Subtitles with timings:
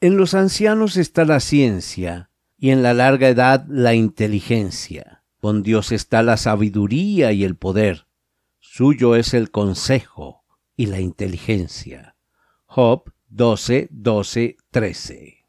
[0.00, 5.24] En los ancianos está la ciencia y en la larga edad la inteligencia.
[5.40, 8.06] Con Dios está la sabiduría y el poder.
[8.60, 10.44] Suyo es el consejo
[10.76, 12.14] y la inteligencia.
[12.66, 15.44] Job 12, 12, 13.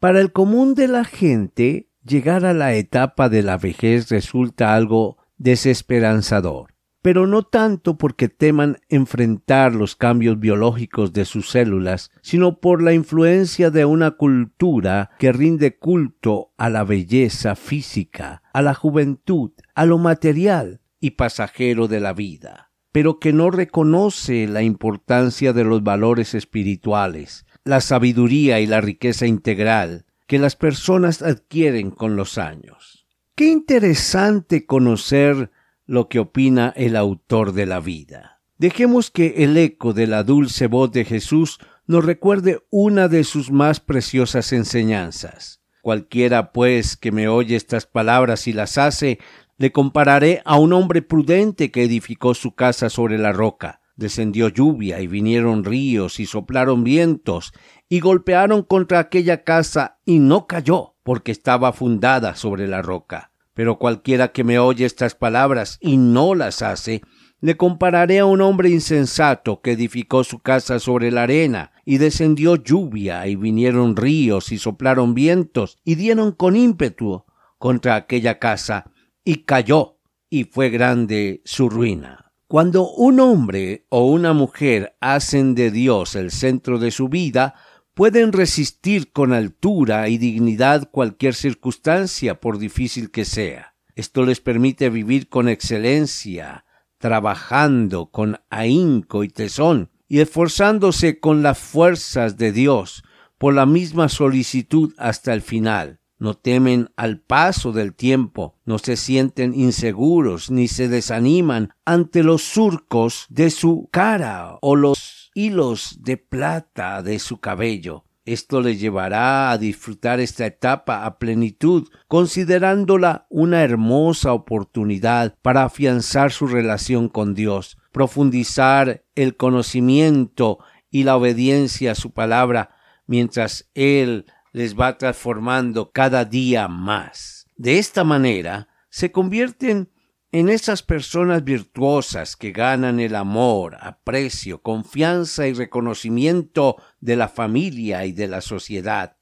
[0.00, 5.18] Para el común de la gente, llegar a la etapa de la vejez resulta algo
[5.36, 6.77] desesperanzador
[7.08, 12.92] pero no tanto porque teman enfrentar los cambios biológicos de sus células, sino por la
[12.92, 19.86] influencia de una cultura que rinde culto a la belleza física, a la juventud, a
[19.86, 25.82] lo material y pasajero de la vida, pero que no reconoce la importancia de los
[25.82, 33.06] valores espirituales, la sabiduría y la riqueza integral que las personas adquieren con los años.
[33.34, 35.50] Qué interesante conocer
[35.88, 38.40] lo que opina el autor de la vida.
[38.58, 43.50] Dejemos que el eco de la dulce voz de Jesús nos recuerde una de sus
[43.50, 45.62] más preciosas enseñanzas.
[45.80, 49.18] Cualquiera, pues, que me oye estas palabras y las hace,
[49.56, 53.80] le compararé a un hombre prudente que edificó su casa sobre la roca.
[53.96, 57.52] Descendió lluvia y vinieron ríos y soplaron vientos
[57.88, 63.32] y golpearon contra aquella casa y no cayó, porque estaba fundada sobre la roca.
[63.58, 67.02] Pero cualquiera que me oye estas palabras y no las hace,
[67.40, 72.54] le compararé a un hombre insensato que edificó su casa sobre la arena, y descendió
[72.54, 77.24] lluvia, y vinieron ríos, y soplaron vientos, y dieron con ímpetu
[77.58, 78.92] contra aquella casa,
[79.24, 79.96] y cayó,
[80.30, 82.30] y fue grande su ruina.
[82.46, 87.56] Cuando un hombre o una mujer hacen de Dios el centro de su vida,
[87.98, 93.74] pueden resistir con altura y dignidad cualquier circunstancia, por difícil que sea.
[93.96, 96.64] Esto les permite vivir con excelencia,
[96.98, 103.02] trabajando con ahínco y tesón, y esforzándose con las fuerzas de Dios,
[103.36, 105.98] por la misma solicitud hasta el final.
[106.20, 112.44] No temen al paso del tiempo, no se sienten inseguros, ni se desaniman ante los
[112.44, 118.04] surcos de su cara o los hilos de plata de su cabello.
[118.24, 126.32] Esto le llevará a disfrutar esta etapa a plenitud, considerándola una hermosa oportunidad para afianzar
[126.32, 130.58] su relación con Dios, profundizar el conocimiento
[130.90, 132.70] y la obediencia a su palabra,
[133.06, 137.46] mientras Él les va transformando cada día más.
[137.56, 139.88] De esta manera, se convierten
[140.30, 148.04] en esas personas virtuosas que ganan el amor, aprecio, confianza y reconocimiento de la familia
[148.04, 149.16] y de la sociedad,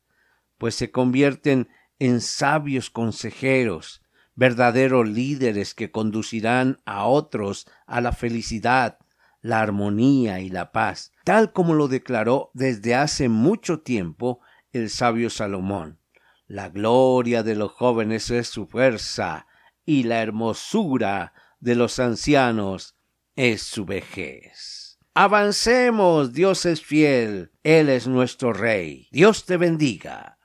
[0.58, 1.68] pues se convierten
[2.00, 4.02] en sabios consejeros,
[4.34, 8.98] verdaderos líderes que conducirán a otros a la felicidad,
[9.40, 14.40] la armonía y la paz, tal como lo declaró desde hace mucho tiempo
[14.72, 16.00] el sabio Salomón.
[16.48, 19.45] La gloria de los jóvenes es su fuerza,
[19.86, 22.96] y la hermosura de los ancianos
[23.36, 24.98] es su vejez.
[25.14, 29.08] Avancemos, Dios es fiel, Él es nuestro Rey.
[29.10, 30.36] Dios te bendiga.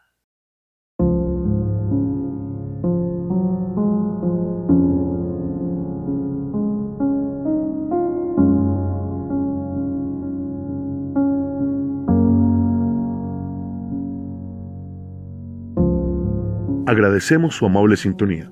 [16.88, 18.52] Agradecemos su amable sintonía.